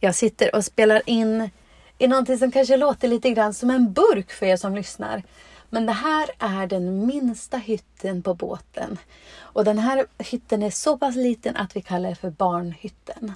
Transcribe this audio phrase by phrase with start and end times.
[0.00, 1.50] jag sitter och spelar in
[1.98, 5.22] i någonting som kanske låter lite grann som en burk för er som lyssnar.
[5.70, 8.98] Men det här är den minsta hytten på båten.
[9.38, 13.32] Och den här hytten är så pass liten att vi kallar det för barnhytten.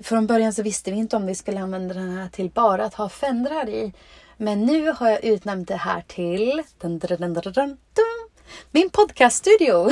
[0.00, 2.94] Från början så visste vi inte om vi skulle använda den här till bara att
[2.94, 3.92] ha fendrar i.
[4.36, 7.78] Men nu har jag utnämnt det här till dun, dun, dun,
[8.70, 9.90] min podcaststudio.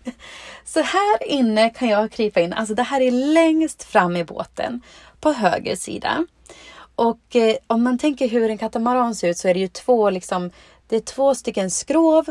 [0.64, 2.52] så här inne kan jag krypa in.
[2.52, 4.80] Alltså det här är längst fram i båten
[5.22, 6.26] på höger sida.
[6.94, 10.10] Och eh, om man tänker hur en katamaran ser ut så är det ju två
[10.10, 10.50] liksom
[10.88, 12.26] det är två stycken skrov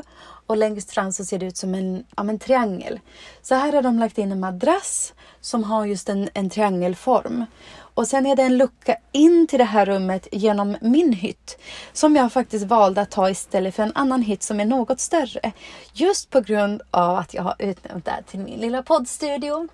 [0.51, 2.99] och längst fram så ser det ut som en, ja, en triangel.
[3.41, 7.45] Så här har de lagt in en madrass som har just en, en triangelform.
[7.93, 11.57] Och sen är det en lucka in till det här rummet genom min hytt
[11.93, 15.51] som jag faktiskt valde att ta istället för en annan hytt som är något större.
[15.93, 19.67] Just på grund av att jag har utnämnt det här till min lilla poddstudio.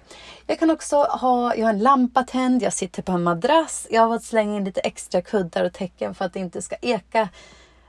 [0.48, 3.88] Jag kan också ha, jag har en lampa tänd, jag sitter på en madrass.
[3.90, 6.76] Jag har fått slänga in lite extra kuddar och täcken för att det inte ska
[6.82, 7.30] eka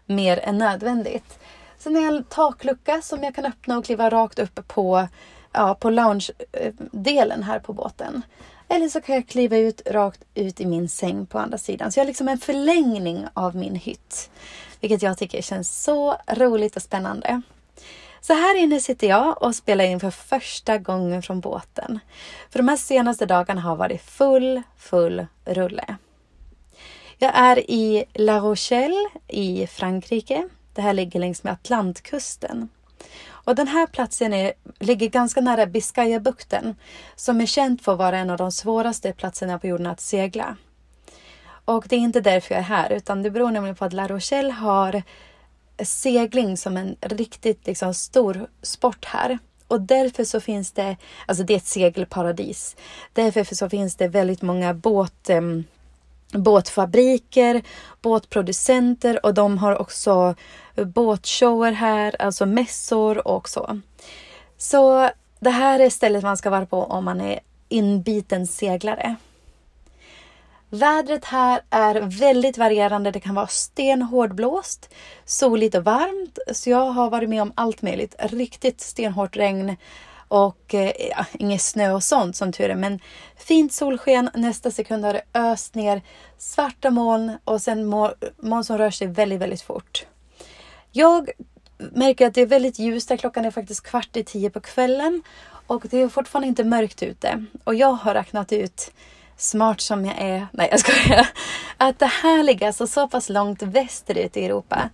[0.06, 1.38] mer än nödvändigt.
[1.78, 5.08] Sen har jag en taklucka som jag kan öppna och kliva rakt upp på,
[5.52, 8.22] ja, på lounge-delen eh, här på båten.
[8.68, 11.92] Eller så kan jag kliva ut rakt ut i min säng på andra sidan.
[11.92, 14.30] Så jag har liksom en förlängning av min hytt.
[14.80, 17.42] Vilket jag tycker känns så roligt och spännande.
[18.20, 22.00] Så här inne sitter jag och spelar in för första gången från båten.
[22.50, 25.96] För de här senaste dagarna har varit full, full rulle.
[27.18, 30.48] Jag är i La Rochelle i Frankrike.
[30.78, 32.68] Det här ligger längs med Atlantkusten.
[33.28, 36.76] Och den här platsen är, ligger ganska nära Biscayabukten
[37.16, 40.56] som är känd för att vara en av de svåraste platserna på jorden att segla.
[41.64, 44.08] Och det är inte därför jag är här utan det beror nämligen på att La
[44.08, 45.02] Rochelle har
[45.82, 49.38] segling som en riktigt liksom, stor sport här.
[49.68, 52.76] Och därför så finns det, alltså det är ett segelparadis.
[53.12, 55.64] Därför så finns det väldigt många båt, ehm,
[56.32, 57.62] båtfabriker,
[58.02, 60.34] båtproducenter och de har också
[60.74, 63.80] båtshower här, alltså mässor och så.
[64.58, 69.16] Så det här är stället man ska vara på om man är inbiten seglare.
[70.70, 73.10] Vädret här är väldigt varierande.
[73.10, 74.94] Det kan vara stenhård blåst,
[75.24, 76.38] soligt och varmt.
[76.52, 78.14] Så jag har varit med om allt möjligt.
[78.18, 79.76] Riktigt stenhårt regn
[80.28, 82.74] och eh, ja, inget snö och sånt som tur är.
[82.74, 83.00] Men
[83.36, 84.30] fint solsken.
[84.34, 86.02] Nästa sekund har det öst ner
[86.38, 90.06] svarta moln och sen moln som rör sig väldigt, väldigt fort.
[90.92, 91.30] Jag
[91.78, 93.16] märker att det är väldigt ljust där.
[93.16, 95.22] Klockan är faktiskt kvart i tio på kvällen
[95.66, 97.44] och det är fortfarande inte mörkt ute.
[97.64, 98.90] Och jag har räknat ut
[99.36, 101.28] smart som jag är, nej jag skojar,
[101.76, 104.90] att det här ligger alltså så pass långt västerut i Europa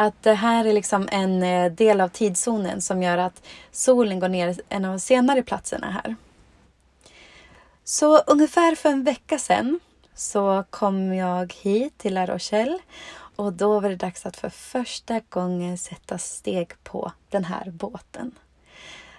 [0.00, 4.28] att det här är liksom en eh, del av tidszonen som gör att solen går
[4.28, 6.16] ner en av de senare platserna här.
[7.84, 9.80] Så ungefär för en vecka sedan
[10.14, 12.78] så kom jag hit till La Rochelle
[13.36, 18.34] och då var det dags att för första gången sätta steg på den här båten.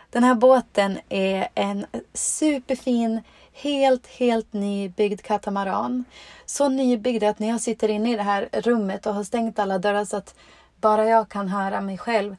[0.10, 3.22] Den här båten är en superfin,
[3.54, 6.06] helt, helt nybyggd katamaran.
[6.46, 9.80] Så nybyggd att när jag sitter inne i det här rummet och har stängt alla
[9.80, 10.36] dörrar så att
[10.82, 12.36] bara jag kan höra mig själv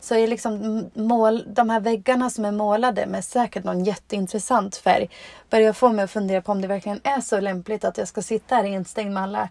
[0.00, 5.10] så är liksom mål, de här väggarna som är målade med säkert någon jätteintressant färg
[5.50, 8.22] börjar få mig att fundera på om det verkligen är så lämpligt att jag ska
[8.22, 9.48] sitta här instängd med alla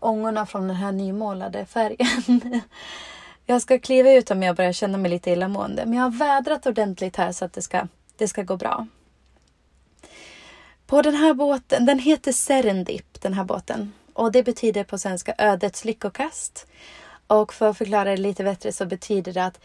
[0.00, 2.40] ångorna från den här nymålade färgen.
[3.46, 6.66] jag ska kliva ut om jag börjar känna mig lite illamående men jag har vädrat
[6.66, 7.86] ordentligt här så att det ska,
[8.16, 8.86] det ska gå bra.
[10.86, 15.34] På den här båten, den heter Serendip den här båten och det betyder på svenska
[15.38, 16.66] ödets lyckokast.
[17.32, 19.60] Och för att förklara det lite bättre så betyder det att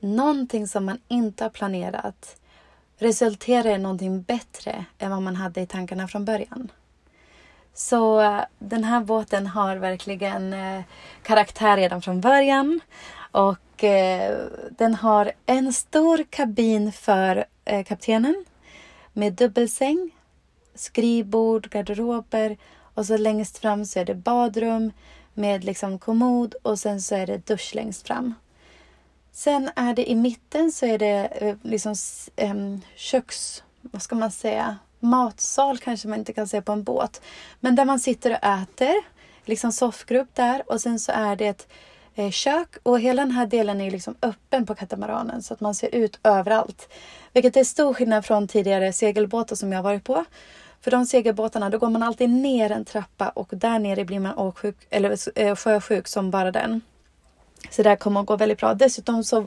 [0.00, 2.36] någonting som man inte har planerat
[2.98, 6.70] resulterar i någonting bättre än vad man hade i tankarna från början.
[7.74, 10.82] Så eh, den här båten har verkligen eh,
[11.22, 12.80] karaktär redan från början.
[13.30, 14.38] Och eh,
[14.70, 18.44] den har en stor kabin för eh, kaptenen
[19.12, 20.10] med dubbelsäng,
[20.74, 22.56] skrivbord, garderober
[22.94, 24.92] och så längst fram så är det badrum
[25.36, 28.34] med liksom kommod och sen så är det dusch längst fram.
[29.32, 31.94] Sen är det i mitten så är det eh, liksom
[32.96, 33.62] köks...
[33.80, 34.78] Vad ska man säga?
[35.00, 37.22] Matsal kanske man inte kan säga på en båt.
[37.60, 38.94] Men där man sitter och äter.
[39.44, 41.68] Liksom soffgrupp där och sen så är det ett
[42.14, 45.74] eh, kök och hela den här delen är liksom öppen på katamaranen så att man
[45.74, 46.88] ser ut överallt.
[47.32, 50.24] Vilket är stor skillnad från tidigare segelbåtar som jag varit på.
[50.80, 54.38] För de segelbåtarna, då går man alltid ner en trappa och där nere blir man
[54.38, 56.80] åksjuk, eller eh, sjösjuk som bara den.
[57.70, 58.74] Så det här kommer att gå väldigt bra.
[58.74, 59.46] Dessutom så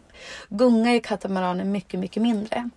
[0.50, 2.70] gungar ju katamaranen mycket, mycket mindre.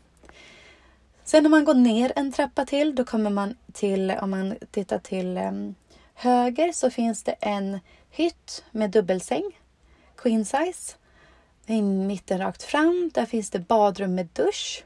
[1.24, 4.98] Sen om man går ner en trappa till, då kommer man till, om man tittar
[4.98, 5.74] till um,
[6.14, 9.50] höger så finns det en hytt med dubbelsäng,
[10.16, 10.94] queen size.
[11.66, 14.84] I mitten rakt fram, där finns det badrum med dusch.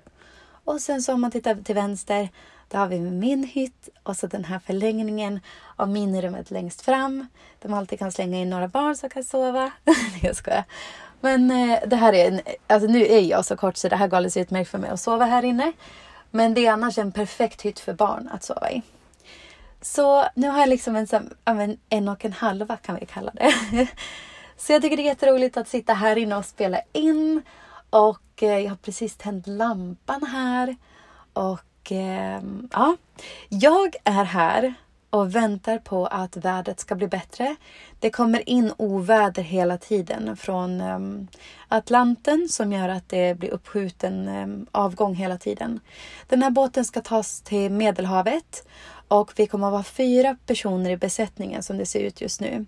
[0.64, 2.28] Och sen så om man tittar till vänster,
[2.68, 5.40] då har vi min hytt och så den här förlängningen
[5.76, 7.26] av minirummet längst fram.
[7.62, 9.70] Där man alltid kan slänga in några barn som kan sova.
[10.22, 10.64] jag skojar.
[11.20, 14.08] Men eh, det här är en, alltså nu är jag så kort så det här
[14.08, 15.72] går alldeles utmärkt för mig att sova här inne.
[16.30, 18.82] Men det är annars en perfekt hytt för barn att sova i.
[19.80, 20.96] Så nu har jag liksom
[21.44, 23.54] en, en och en halva kan vi kalla det.
[24.56, 27.42] Så jag tycker det är jätteroligt att sitta här inne och spela in.
[27.90, 30.76] Och eh, jag har precis tänt lampan här.
[31.32, 31.60] Och
[31.92, 32.40] eh,
[32.72, 32.96] ja,
[33.48, 34.74] jag är här
[35.10, 37.56] och väntar på att vädret ska bli bättre.
[38.00, 41.28] Det kommer in oväder hela tiden från ehm,
[41.68, 45.80] Atlanten som gör att det blir uppskjuten ehm, avgång hela tiden.
[46.28, 48.66] Den här båten ska tas till Medelhavet
[49.08, 52.66] och vi kommer att vara fyra personer i besättningen som det ser ut just nu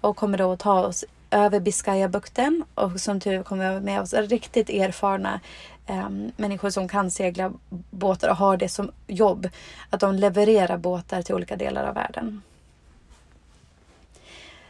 [0.00, 4.00] och kommer då att ta oss över Biscayabukten och som tur kommer vi ha med
[4.00, 5.40] oss riktigt erfarna
[5.88, 7.52] um, människor som kan segla
[7.90, 9.48] båtar och har det som jobb.
[9.90, 12.42] Att de levererar båtar till olika delar av världen.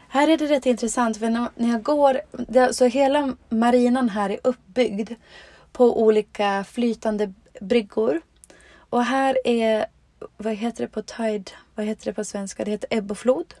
[0.07, 2.21] Här är det rätt intressant för när jag går,
[2.73, 5.11] så hela marinan här är uppbyggd
[5.71, 8.21] på olika flytande bryggor.
[8.75, 9.85] Och här är,
[10.37, 12.65] vad heter det på tide, vad heter det på svenska?
[12.65, 13.53] Det heter ebb och flod.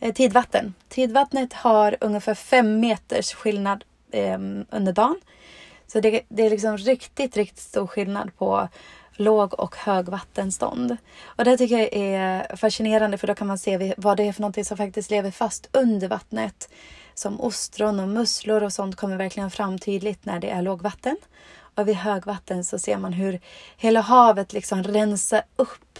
[0.00, 0.74] Eh, tidvatten.
[0.88, 4.38] Tidvattnet har ungefär fem meters skillnad eh,
[4.70, 5.20] under dagen.
[5.86, 8.68] Så det, det är liksom riktigt, riktigt stor skillnad på
[9.16, 10.96] låg och högvattenstånd.
[11.24, 14.40] Och det tycker jag är fascinerande för då kan man se vad det är för
[14.40, 16.68] någonting som faktiskt lever fast under vattnet.
[17.14, 21.16] Som ostron och musslor och sånt kommer verkligen fram tydligt när det är lågvatten.
[21.74, 23.40] Och vid högvatten så ser man hur
[23.76, 25.98] hela havet liksom rensar upp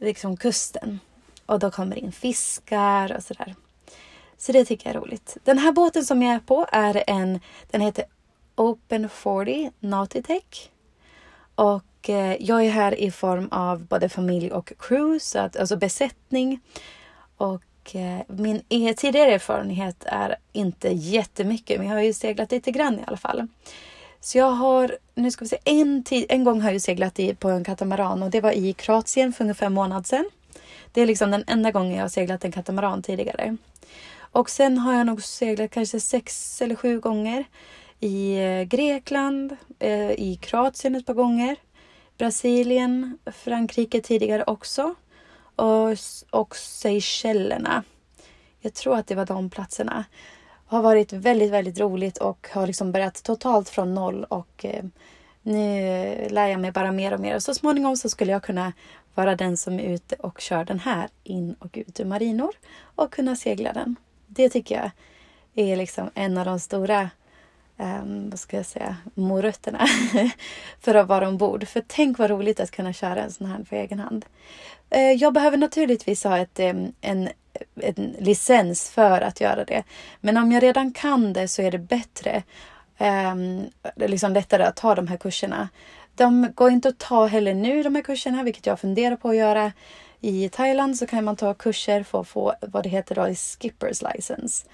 [0.00, 1.00] liksom kusten.
[1.46, 3.54] Och då kommer det in fiskar och sådär.
[4.38, 5.36] Så det tycker jag är roligt.
[5.44, 7.40] Den här båten som jag är på är en,
[7.70, 8.04] den heter
[8.58, 10.70] Open 40 Nautitech.
[11.54, 15.76] Och eh, jag är här i form av både familj och crew, så att, alltså
[15.76, 16.60] besättning.
[17.36, 22.70] Och eh, min e tidigare erfarenhet är inte jättemycket, men jag har ju seglat lite
[22.70, 23.46] grann i alla fall.
[24.20, 27.48] Så jag har, nu ska vi se, en, en gång har jag seglat i, på
[27.48, 30.30] en katamaran och det var i Kroatien för ungefär en månad sedan.
[30.92, 33.56] Det är liksom den enda gången jag har seglat en katamaran tidigare.
[34.18, 37.44] Och sen har jag nog seglat kanske sex eller sju gånger
[38.00, 41.56] i eh, Grekland, eh, i Kroatien ett par gånger,
[42.18, 44.94] Brasilien, Frankrike tidigare också
[45.56, 45.96] och,
[46.30, 47.84] och Seychellerna.
[48.60, 50.04] Jag tror att det var de platserna.
[50.66, 54.84] Har varit väldigt, väldigt roligt och har liksom börjat totalt från noll och eh,
[55.42, 57.34] nu lär jag mig bara mer och mer.
[57.34, 58.72] Och så småningom så skulle jag kunna
[59.14, 62.50] vara den som är ute och kör den här in och ut ur marinor
[62.80, 63.96] och kunna segla den.
[64.26, 64.90] Det tycker jag
[65.54, 67.10] är liksom en av de stora
[67.78, 69.86] um, vad ska jag säga, morötterna
[70.80, 71.68] för att vara ombord.
[71.68, 74.26] För tänk vad roligt att kunna köra en sån här på egen hand.
[74.96, 77.28] Uh, jag behöver naturligtvis ha ett, um, en,
[77.80, 79.84] en licens för att göra det.
[80.20, 82.42] Men om jag redan kan det så är det bättre.
[82.98, 85.68] Um, det är liksom lättare att ta de här kurserna.
[86.14, 89.36] De går inte att ta heller nu de här kurserna, vilket jag funderar på att
[89.36, 89.72] göra.
[90.20, 94.02] I Thailand så kan man ta kurser för att få vad det heter då, skippers
[94.02, 94.66] license.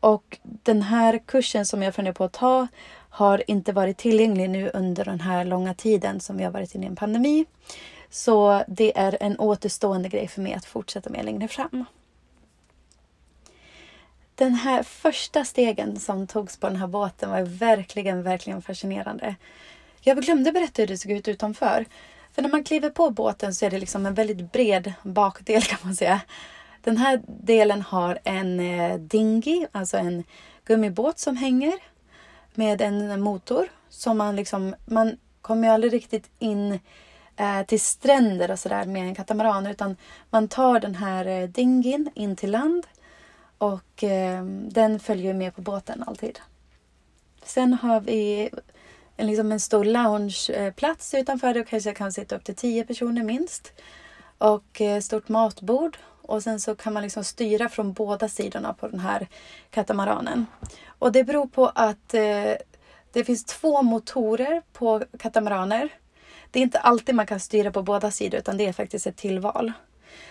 [0.00, 2.66] Och den här kursen som jag funderar på att ta
[3.10, 6.86] har inte varit tillgänglig nu under den här långa tiden som vi har varit inne
[6.86, 7.46] i en pandemi.
[8.10, 11.84] Så det är en återstående grej för mig att fortsätta med längre fram.
[14.34, 19.34] Den här första stegen som togs på den här båten var verkligen, verkligen fascinerande.
[20.00, 21.86] Jag glömde berätta hur det såg ut utanför.
[22.32, 25.78] För när man kliver på båten så är det liksom en väldigt bred bakdel kan
[25.82, 26.20] man säga.
[26.82, 30.24] Den här delen har en eh, dinghy, alltså en
[30.64, 31.72] gummibåt som hänger
[32.54, 33.68] med en motor.
[33.88, 36.78] Som man liksom, man kommer ju aldrig riktigt in
[37.36, 39.96] eh, till stränder och sådär med en katamaran utan
[40.30, 42.86] man tar den här eh, dingin in till land
[43.58, 44.04] och
[44.68, 46.38] den följer med på båten alltid.
[47.44, 48.50] Sen har vi
[49.16, 51.54] en, liksom en stor loungeplats utanför.
[51.54, 53.72] Där kanske jag kan sitta upp till tio personer minst.
[54.38, 55.98] Och stort matbord
[56.30, 59.28] och sen så kan man liksom styra från båda sidorna på den här
[59.70, 60.46] katamaranen.
[60.86, 62.52] Och det beror på att eh,
[63.12, 65.88] det finns två motorer på katamaraner.
[66.50, 69.16] Det är inte alltid man kan styra på båda sidor utan det är faktiskt ett
[69.16, 69.72] tillval.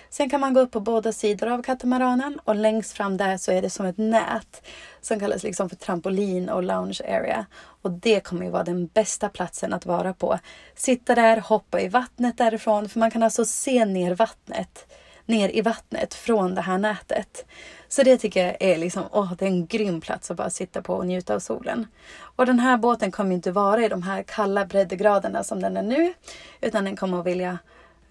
[0.10, 3.51] Sen kan man gå upp på båda sidor av katamaranen och längst fram där så
[3.51, 4.68] är det som ett nät
[5.01, 7.46] som kallas liksom för trampolin och lounge area.
[7.82, 10.39] Och det kommer ju vara den bästa platsen att vara på.
[10.75, 14.88] Sitta där, hoppa i vattnet därifrån, för man kan alltså se ner vattnet
[15.29, 17.45] ner i vattnet från det här nätet.
[17.88, 20.81] Så det tycker jag är liksom, åh, det är en grym plats att bara sitta
[20.81, 21.88] på och njuta av solen.
[22.19, 25.83] Och den här båten kommer inte vara i de här kalla breddgraderna som den är
[25.83, 26.13] nu,
[26.62, 27.57] utan den kommer att vilja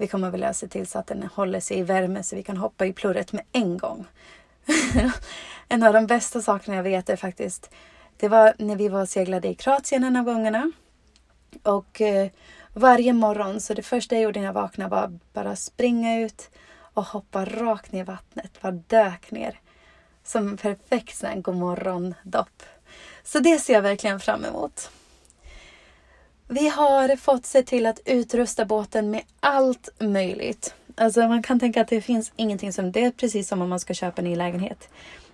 [0.01, 2.57] vi kommer vilja se till så att den håller sig i värme så vi kan
[2.57, 4.07] hoppa i plurret med en gång.
[5.69, 7.71] en av de bästa sakerna jag vet är faktiskt,
[8.17, 10.73] det var när vi var och seglade i Kroatien en av gångerna.
[11.63, 12.29] Och eh,
[12.73, 16.51] varje morgon, så det första jag gjorde när jag vaknade var bara springa ut
[16.99, 18.63] och hoppa rakt ner i vattnet.
[18.63, 19.61] Bara dök ner.
[20.25, 22.63] Som perfekt sån godmorgon-dopp.
[23.25, 24.91] Så det ser jag verkligen fram emot.
[26.49, 30.75] Vi har fått se till att utrusta båten med allt möjligt.
[30.97, 32.93] Alltså man kan tänka att det finns ingenting som...
[32.93, 34.89] Det är precis som om man ska köpa en ny lägenhet.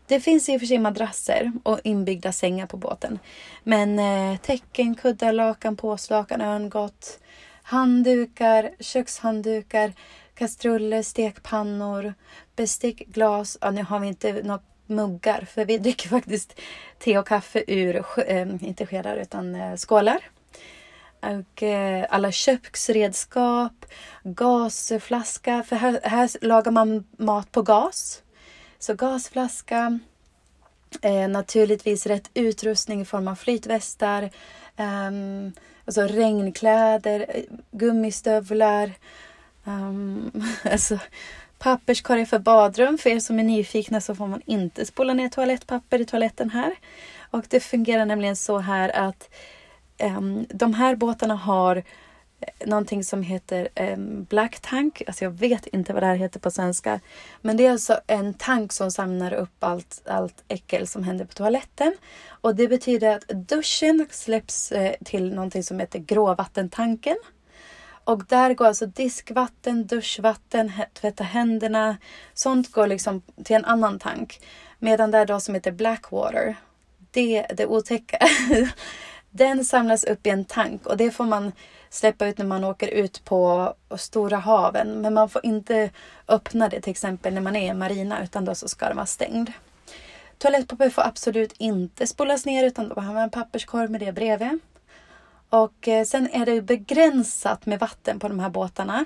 [0.06, 3.18] Det finns i och för sig madrasser och inbyggda sängar på båten.
[3.62, 7.18] Men eh, täcken, kuddar, lakan, påslakan, örngott,
[7.62, 9.92] handdukar, kökshanddukar,
[10.34, 12.14] kastruller, stekpannor,
[12.56, 13.58] bestick, glas.
[13.60, 16.60] Ja, nu har vi inte några muggar för vi dricker faktiskt
[16.98, 20.20] te och kaffe ur, eh, inte skedar utan eh, skålar.
[21.20, 23.86] Och eh, alla köksredskap,
[24.22, 28.22] gasflaska, för här, här lagar man mat på gas.
[28.78, 29.98] Så gasflaska,
[31.02, 34.22] eh, naturligtvis rätt utrustning i form av flytvästar,
[34.76, 35.10] eh,
[35.84, 38.92] alltså regnkläder, gummistövlar,
[39.64, 40.30] Um,
[40.64, 40.98] alltså,
[41.58, 42.98] papperskorgar för badrum.
[42.98, 46.74] För er som är nyfikna så får man inte spola ner toalettpapper i toaletten här.
[47.30, 49.30] Och det fungerar nämligen så här att
[50.02, 55.02] um, de här båtarna har eh, någonting som heter um, Black Tank.
[55.06, 57.00] Alltså jag vet inte vad det här heter på svenska.
[57.40, 61.32] Men det är alltså en tank som samlar upp allt, allt äckel som händer på
[61.32, 61.94] toaletten.
[62.28, 67.16] Och det betyder att duschen släpps eh, till någonting som heter gråvattentanken.
[68.04, 71.96] Och där går alltså diskvatten, duschvatten, tvätta händerna.
[72.34, 74.40] Sånt går liksom till en annan tank.
[74.78, 76.56] Medan det då som heter Blackwater.
[77.10, 78.18] Det, det otäcka.
[79.30, 81.52] Den samlas upp i en tank och det får man
[81.90, 85.00] släppa ut när man åker ut på stora haven.
[85.00, 85.90] Men man får inte
[86.28, 89.06] öppna det till exempel när man är i marina utan då så ska den vara
[89.06, 89.52] stängd.
[90.38, 94.58] Toalettpapper får absolut inte spolas ner utan då har man en papperskorg med det bredvid.
[95.54, 99.04] Och eh, sen är det begränsat med vatten på de här båtarna.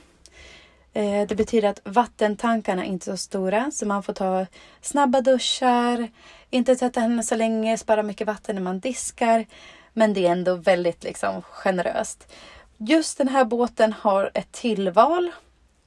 [0.93, 4.47] Eh, det betyder att vattentankarna inte är så stora så man får ta
[4.81, 6.09] snabba duschar,
[6.51, 9.47] inte tvätta händerna så länge, spara mycket vatten när man diskar.
[9.93, 12.33] Men det är ändå väldigt liksom generöst.
[12.77, 15.31] Just den här båten har ett tillval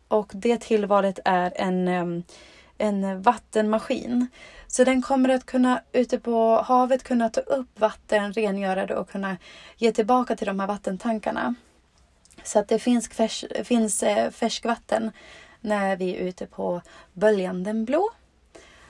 [0.07, 2.23] och det tillvalet är en, ehm,
[2.81, 4.27] en vattenmaskin.
[4.67, 9.09] Så den kommer att kunna ute på havet kunna ta upp vatten, rengöra det och
[9.09, 9.37] kunna
[9.77, 11.55] ge tillbaka till de här vattentankarna.
[12.43, 15.11] Så att det finns, färs, finns eh, färskvatten
[15.61, 16.81] när vi är ute på
[17.13, 18.09] Böljan den blå.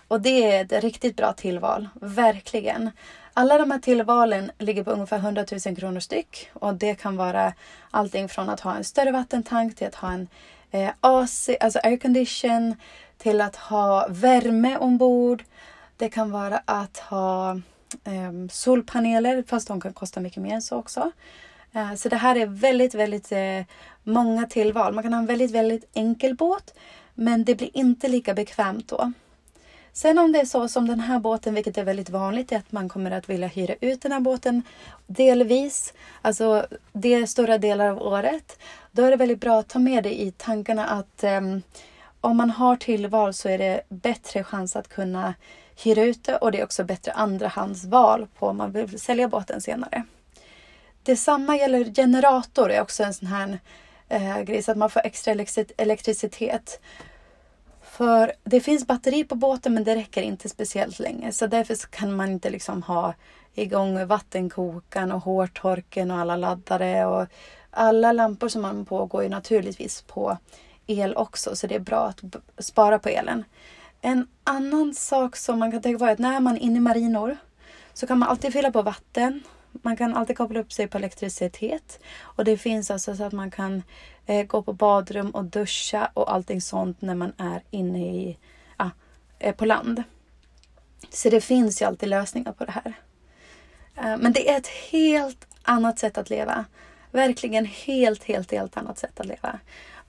[0.07, 2.91] Och det är ett riktigt bra tillval, verkligen.
[3.33, 7.53] Alla de här tillvalen ligger på ungefär 100 000 kronor styck och det kan vara
[7.91, 10.27] allting från att ha en större vattentank till att ha en
[10.71, 12.75] eh, AC, alltså aircondition,
[13.21, 15.43] till att ha värme ombord,
[15.97, 17.51] det kan vara att ha
[18.03, 21.11] eh, solpaneler, fast de kan kosta mycket mer än så också.
[21.73, 23.61] Eh, så det här är väldigt, väldigt eh,
[24.03, 24.93] många tillval.
[24.93, 26.73] Man kan ha en väldigt, väldigt enkel båt,
[27.13, 29.11] men det blir inte lika bekvämt då.
[29.93, 32.71] Sen om det är så som den här båten, vilket är väldigt vanligt, är att
[32.71, 34.63] man kommer att vilja hyra ut den här båten
[35.07, 38.59] delvis, alltså det är stora delar av året.
[38.91, 41.61] Då är det väldigt bra att ta med det i tankarna att ehm,
[42.21, 45.33] om man har tillval så är det bättre chans att kunna
[45.83, 49.61] hyra ut det och det är också bättre andrahandsval på om man vill sälja båten
[49.61, 50.03] senare.
[51.03, 53.59] Detsamma gäller generator, är också en sån här
[54.09, 55.35] eh, grej så att man får extra
[55.77, 56.79] elektricitet.
[57.81, 62.15] För det finns batteri på båten men det räcker inte speciellt länge så därför kan
[62.15, 63.13] man inte liksom ha
[63.53, 67.27] igång vattenkokaren och hårtorken och alla laddare och
[67.71, 70.37] alla lampor som man på går ju naturligtvis på
[70.99, 73.43] el också så det är bra att spara på elen.
[74.01, 76.81] En annan sak som man kan tänka på är att när man är inne i
[76.81, 77.37] marinor
[77.93, 79.43] så kan man alltid fylla på vatten.
[79.71, 81.99] Man kan alltid koppla upp sig på elektricitet.
[82.19, 83.83] Och det finns alltså så att man kan
[84.25, 88.37] eh, gå på badrum och duscha och allting sånt när man är inne i,
[88.77, 88.89] ah,
[89.39, 90.03] eh, på land.
[91.09, 92.93] Så det finns ju alltid lösningar på det här.
[93.95, 96.65] Eh, men det är ett helt annat sätt att leva.
[97.11, 99.59] Verkligen helt, helt, helt annat sätt att leva.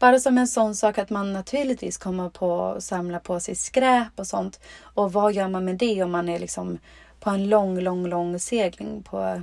[0.03, 4.13] Bara som en sån sak att man naturligtvis kommer på att samla på sig skräp
[4.17, 4.61] och sånt.
[4.83, 6.79] Och vad gör man med det om man är liksom
[7.21, 9.43] på en lång, lång, lång segling på,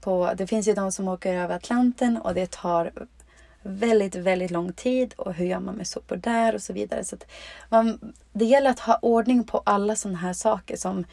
[0.00, 2.92] på det finns ju de som åker över Atlanten och det tar
[3.62, 7.04] väldigt, väldigt lång tid och hur gör man med sopor där och så vidare.
[7.04, 7.16] Så
[7.68, 11.04] man, det gäller att ha ordning på alla sådana här saker som,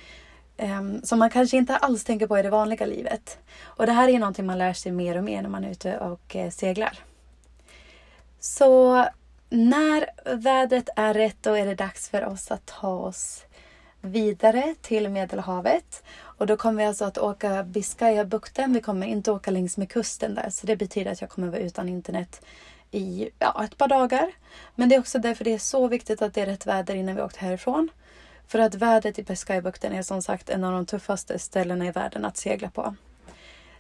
[0.58, 3.38] um, som man kanske inte alls tänker på i det vanliga livet.
[3.62, 5.98] Och det här är någonting man lär sig mer och mer när man är ute
[5.98, 7.00] och uh, seglar.
[8.46, 9.06] Så
[9.50, 13.46] när vädret är rätt då är det dags för oss att ta oss
[14.02, 16.04] vidare till Medelhavet.
[16.20, 18.74] Och då kommer vi alltså att åka Biscayabukten.
[18.74, 20.50] Vi kommer inte åka längs med kusten där.
[20.50, 22.46] Så det betyder att jag kommer vara utan internet
[22.92, 24.32] i ja, ett par dagar.
[24.76, 27.16] Men det är också därför det är så viktigt att det är rätt väder innan
[27.16, 27.90] vi åkt härifrån.
[28.48, 32.26] För att vädret i Biscayabukten är som sagt en av de tuffaste ställena i världen
[32.26, 32.96] att segla på.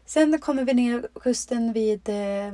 [0.05, 2.53] Sen kommer vi ner kusten vid eh,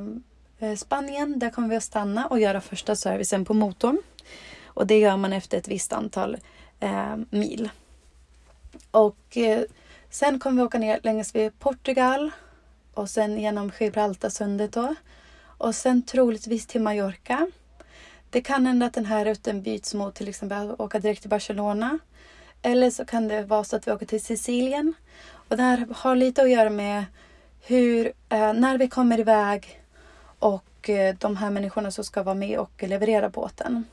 [0.62, 1.38] Eh, Spanien.
[1.38, 3.98] Där kommer vi att stanna och göra första servicen på motorn.
[4.64, 6.36] Och det gör man efter ett visst antal
[6.80, 7.70] eh, mil.
[8.90, 9.62] Och eh,
[10.10, 12.30] sen kommer vi åka ner längs vid Portugal
[12.94, 14.94] och sen genom Gibraltarsundet då.
[15.42, 17.50] Och sen troligtvis till Mallorca.
[18.30, 21.30] Det kan hända att den här rutten byts mot till exempel att åka direkt till
[21.30, 21.98] Barcelona.
[22.62, 24.94] Eller så kan det vara så att vi åker till Sicilien.
[25.32, 27.04] Och det här har lite att göra med
[27.60, 29.79] hur, eh, när vi kommer iväg
[30.40, 33.84] och eh, de här människorna som ska vara med och leverera båten.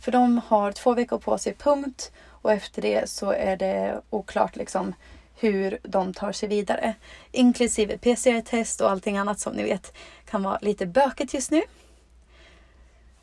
[0.00, 2.12] För de har två veckor på sig, punkt.
[2.26, 4.94] Och efter det så är det oklart liksom
[5.34, 6.94] hur de tar sig vidare.
[7.32, 9.96] Inklusive PCR-test och allting annat som ni vet
[10.30, 11.62] kan vara lite bökigt just nu.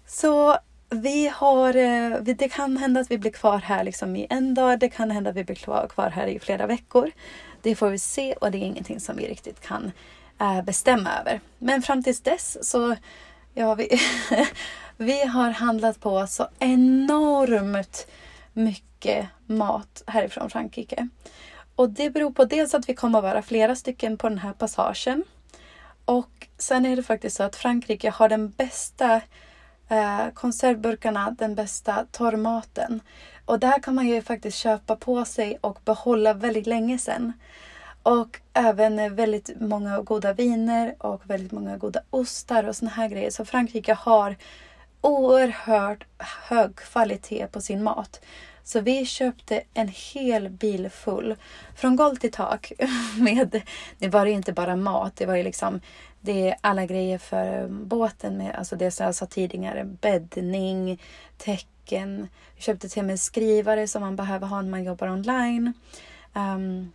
[0.08, 0.58] Så
[0.90, 4.80] vi har, eh, det kan hända att vi blir kvar här liksom i en dag.
[4.80, 7.12] Det kan hända att vi blir kvar här i flera veckor.
[7.62, 9.92] Det får vi se och det är ingenting som vi riktigt kan
[10.40, 11.42] Eh, bestämma över.
[11.58, 12.96] Men fram tills dess så
[13.54, 14.00] ja, vi,
[14.98, 18.08] vi har handlat på så enormt
[18.54, 21.10] mycket mat härifrån Frankrike.
[21.76, 24.54] Och det beror på dels att vi kommer att vara flera stycken på den här
[24.54, 25.24] passagen.
[26.06, 29.22] Och sen är det faktiskt så att Frankrike har den bästa
[29.90, 33.02] eh, konservburkarna, den bästa torrmaten.
[33.46, 37.34] Och där kan man ju faktiskt köpa på sig och behålla väldigt länge sen.
[38.06, 43.30] Och även väldigt många goda viner och väldigt många goda ostar och såna här grejer.
[43.30, 44.36] Så Frankrike har
[45.02, 48.22] oerhört hög kvalitet på sin mat.
[48.64, 51.36] Så vi köpte en hel bil full.
[51.76, 52.72] Från golv till tak.
[53.20, 53.62] Med,
[53.98, 55.16] det var ju inte bara mat.
[55.16, 55.82] Det var ju liksom
[56.22, 58.38] det är alla grejer för båten.
[58.38, 59.84] Med, alltså det som jag sa tidigare.
[59.84, 61.02] Bäddning,
[61.38, 62.28] tecken.
[62.56, 65.74] Vi köpte till och med skrivare som man behöver ha när man jobbar online.
[66.34, 66.92] Um,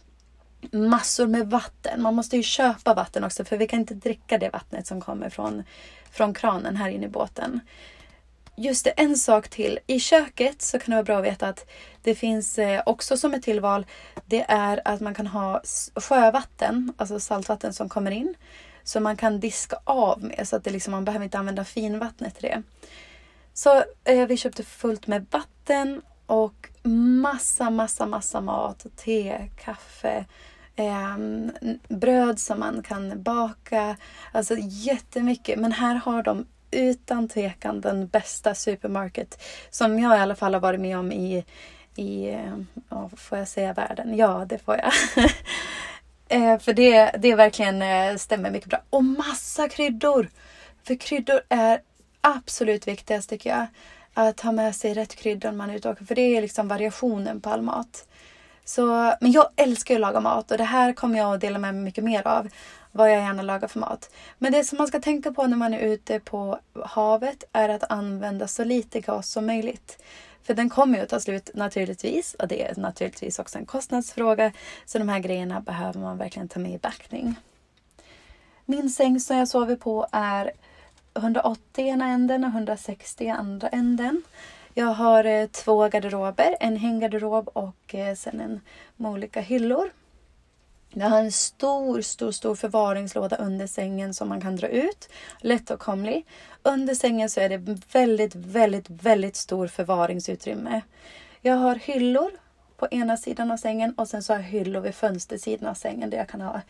[0.73, 2.03] massor med vatten.
[2.03, 5.31] Man måste ju köpa vatten också för vi kan inte dricka det vattnet som kommer
[5.31, 5.63] från,
[6.11, 7.61] från kranen här inne i båten.
[8.57, 9.79] Just det, en sak till.
[9.87, 11.67] I köket så kan det vara bra att veta att
[12.03, 13.87] det finns eh, också som ett tillval.
[14.27, 15.63] Det är att man kan ha
[15.95, 18.35] sjövatten, alltså saltvatten som kommer in.
[18.83, 22.35] Som man kan diska av med så att det liksom, man behöver inte använda finvattnet
[22.35, 22.63] till det.
[23.55, 28.87] Så eh, vi köpte fullt med vatten och massa, massa, massa mat.
[28.97, 30.25] Te, kaffe,
[30.77, 31.17] eh,
[31.89, 33.97] bröd som man kan baka.
[34.33, 35.59] Alltså jättemycket.
[35.59, 40.61] Men här har de utan tvekan den bästa supermarket som jag i alla fall har
[40.61, 41.45] varit med om i,
[41.97, 42.39] i
[42.89, 44.17] ja, får jag säga världen?
[44.17, 44.93] Ja, det får jag.
[46.29, 48.83] eh, för det, det verkligen eh, stämmer mycket bra.
[48.91, 50.29] Och massa kryddor!
[50.83, 51.81] För kryddor är
[52.21, 53.67] absolut viktigast tycker jag.
[54.15, 56.05] Att ha med sig rätt kryddor när man är ute och åker.
[56.05, 58.09] För det är liksom variationen på all mat.
[58.65, 61.75] Så, men jag älskar att laga mat och det här kommer jag att dela med
[61.75, 62.49] mig mycket mer av
[62.93, 64.11] vad jag gärna lagar för mat.
[64.39, 67.91] Men det som man ska tänka på när man är ute på havet är att
[67.91, 70.03] använda så lite gas som möjligt.
[70.43, 74.53] För den kommer ju att ta slut naturligtvis och det är naturligtvis också en kostnadsfråga.
[74.87, 77.35] Så de här grejerna behöver man verkligen ta med i backning.
[78.65, 80.53] Min säng som jag sover på är
[81.15, 84.23] 180 ena änden och 160 andra änden.
[84.75, 88.61] Jag har eh, två garderober, en hänggarderob och eh, sen en
[88.97, 89.91] med olika hyllor.
[90.93, 95.09] Jag har en stor, stor, stor förvaringslåda under sängen som man kan dra ut.
[95.41, 96.27] Lättåtkomlig.
[96.63, 100.81] Under sängen så är det väldigt, väldigt, väldigt stor förvaringsutrymme.
[101.41, 102.31] Jag har hyllor
[102.77, 106.11] på ena sidan av sängen och sen så har jag hyllor vid fönstersidan av sängen
[106.11, 106.61] där jag kan ha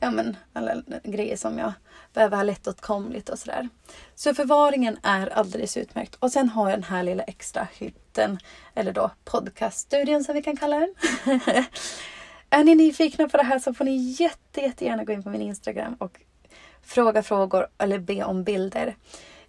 [0.00, 1.72] ja, men, alla grejer som jag
[2.12, 3.68] behöver ha lättåtkomligt och sådär.
[4.14, 6.14] Så förvaringen är alldeles utmärkt.
[6.14, 8.38] Och sen har jag den här lilla extra hytten,
[8.74, 10.94] eller då podcaststudion som vi kan kalla den.
[12.50, 15.42] Är ni nyfikna på det här så får ni jätte, jättegärna gå in på min
[15.42, 16.20] Instagram och
[16.82, 18.96] fråga frågor eller be om bilder.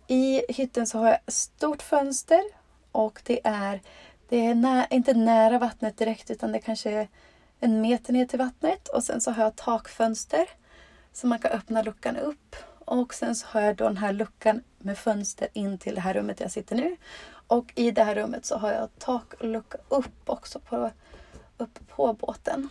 [0.08, 2.42] I hytten så har jag stort fönster
[2.92, 3.82] och det är,
[4.30, 7.08] det är nä, inte nära vattnet direkt utan det kanske är
[7.62, 10.46] en meter ner till vattnet och sen så har jag takfönster
[11.14, 14.64] så man kan öppna luckan upp och sen så har jag då den här luckan
[14.78, 16.98] med fönster in till det här rummet jag sitter nu.
[17.48, 20.92] Och i det här rummet så har jag taklucka upp också på,
[21.58, 22.70] upp på båten.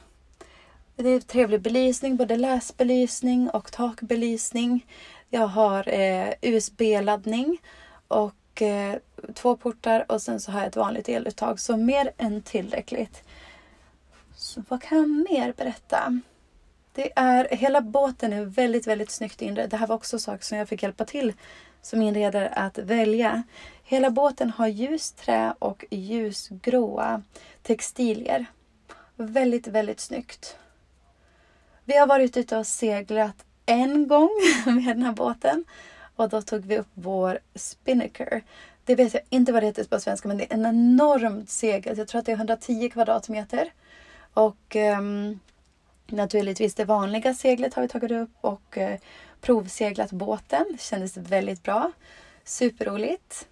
[0.96, 4.87] Det är trevlig belysning, både läsbelysning och takbelysning.
[5.29, 7.59] Jag har eh, USB-laddning
[8.09, 8.96] och eh,
[9.35, 11.61] två portar och sen så har jag ett vanligt eluttag.
[11.61, 13.22] Så mer än tillräckligt.
[14.56, 16.20] Vad kan jag mer berätta?
[16.92, 19.70] Det är, hela båten är väldigt, väldigt snyggt inredd.
[19.70, 21.32] Det här var också saker som jag fick hjälpa till
[21.82, 23.42] som inredare att välja.
[23.84, 27.22] Hela båten har ljusträ och ljusgråa
[27.62, 28.46] textilier.
[29.16, 30.56] Väldigt, väldigt snyggt.
[31.84, 34.30] Vi har varit ute och seglat en gång
[34.66, 35.64] med den här båten
[36.16, 38.42] och då tog vi upp vår spinnaker.
[38.84, 41.98] Det vet jag inte vad det heter på svenska men det är en enormt segel.
[41.98, 43.72] Jag tror att det är 110 kvadratmeter.
[44.34, 45.40] Och um,
[46.06, 48.94] naturligtvis det vanliga seglet har vi tagit upp och uh,
[49.40, 50.64] provseglat båten.
[50.70, 51.92] Det kändes väldigt bra.
[52.44, 53.48] Superroligt.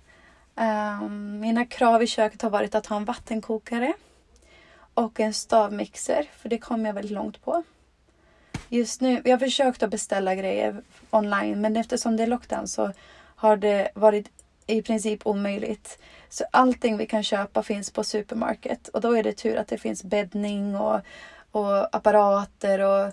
[0.54, 3.92] Um, mina krav i köket har varit att ha en vattenkokare
[4.94, 7.62] och en stavmixer för det kom jag väldigt långt på.
[8.68, 12.92] Just nu, jag har försökt att beställa grejer online men eftersom det är lockdown så
[13.36, 14.30] har det varit
[14.66, 15.98] i princip omöjligt.
[16.28, 19.78] Så allting vi kan köpa finns på supermarket och då är det tur att det
[19.78, 21.00] finns bäddning och,
[21.50, 23.12] och apparater och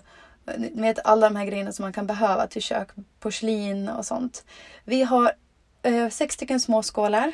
[0.58, 2.88] ni vet alla de här grejerna som man kan behöva till kök,
[3.20, 4.44] porslin och sånt.
[4.84, 5.32] Vi har
[5.82, 7.32] eh, sex stycken små skålar.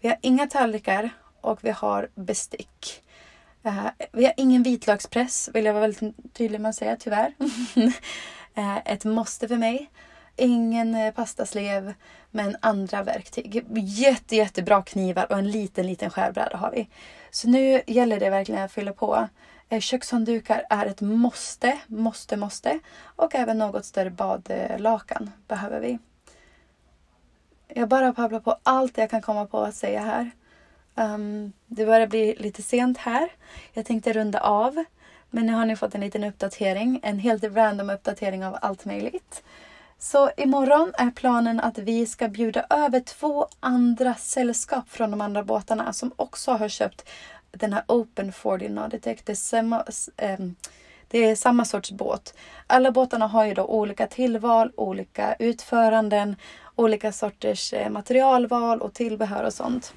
[0.00, 3.02] Vi har inga tallrikar och vi har bestick.
[3.66, 7.34] Uh, vi har ingen vitlökspress, vill jag vara väldigt tydlig med att säga, tyvärr.
[8.56, 9.90] uh, ett måste för mig.
[10.36, 11.94] Ingen eh, pastaslev,
[12.30, 13.64] men andra verktyg.
[13.76, 16.88] Jätte, jättebra knivar och en liten, liten skärbräda har vi.
[17.30, 19.28] Så nu gäller det verkligen att fylla på.
[19.68, 22.78] Eh, kökshanddukar är ett måste, måste, måste.
[23.02, 25.98] Och även något större badlakan behöver vi.
[27.68, 30.30] Jag bara babblar på allt jag kan komma på att säga här.
[30.94, 33.28] Um, det börjar bli lite sent här.
[33.72, 34.84] Jag tänkte runda av.
[35.30, 37.00] Men nu har ni fått en liten uppdatering.
[37.02, 39.42] En helt random uppdatering av allt möjligt.
[39.98, 45.42] Så imorgon är planen att vi ska bjuda över två andra sällskap från de andra
[45.42, 47.08] båtarna som också har köpt
[47.50, 49.18] den här Open 40 Nauditech.
[49.24, 49.84] Det är samma,
[50.16, 50.54] ehm,
[51.08, 52.34] det är samma sorts båt.
[52.66, 56.36] Alla båtarna har ju då olika tillval, olika utföranden,
[56.74, 59.94] olika sorters eh, materialval och tillbehör och sånt.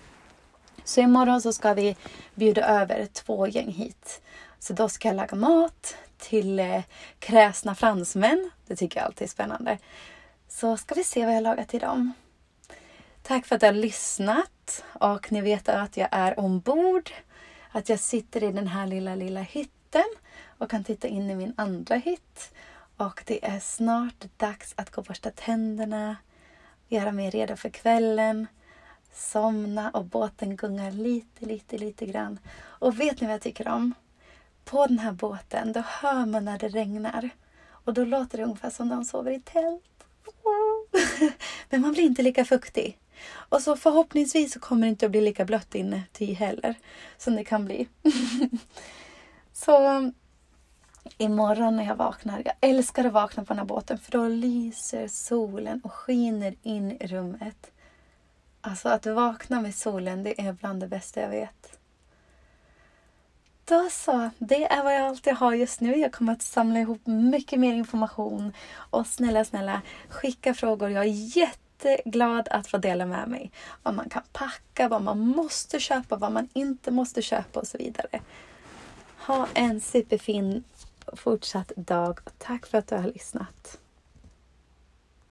[0.83, 1.95] Så imorgon så ska vi
[2.35, 4.21] bjuda över två gäng hit.
[4.59, 6.83] Så då ska jag laga mat till eh,
[7.19, 8.51] kräsna fransmän.
[8.67, 9.77] Det tycker jag alltid är spännande.
[10.47, 12.13] Så ska vi se vad jag lagat till dem.
[13.23, 17.11] Tack för att du har lyssnat och ni vet att jag är ombord.
[17.71, 20.15] Att jag sitter i den här lilla, lilla hytten
[20.57, 22.53] och kan titta in i min andra hytt.
[22.97, 26.15] Och det är snart dags att gå och borsta tänderna,
[26.87, 28.47] göra mig redo för kvällen
[29.13, 32.39] somna och båten gungar lite, lite, lite grann.
[32.59, 33.93] Och vet ni vad jag tycker om?
[34.69, 37.29] På den här båten, då hör man när det regnar.
[37.69, 40.05] Och då låter det ungefär som när de sover i tält.
[41.69, 42.97] Men man blir inte lika fuktig.
[43.31, 46.75] Och så förhoppningsvis så kommer det inte att bli lika blött inuti heller.
[47.17, 47.87] Som det kan bli.
[49.53, 50.13] så um,
[51.17, 52.41] imorgon när jag vaknar.
[52.45, 56.91] Jag älskar att vakna på den här båten för då lyser solen och skiner in
[56.91, 57.71] i rummet.
[58.61, 61.78] Alltså att vakna med solen, det är bland det bästa jag vet.
[63.69, 65.95] Då så, det är vad jag alltid har just nu.
[65.95, 68.53] Jag kommer att samla ihop mycket mer information.
[68.75, 70.89] Och snälla, snälla, skicka frågor.
[70.89, 73.51] Jag är jätteglad att få dela med mig.
[73.83, 77.77] Vad man kan packa, vad man måste köpa, vad man inte måste köpa och så
[77.77, 78.21] vidare.
[79.27, 80.63] Ha en superfin
[81.13, 82.19] fortsatt dag.
[82.37, 83.77] Tack för att du har lyssnat.